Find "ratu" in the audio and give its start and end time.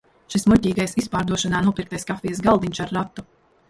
3.01-3.33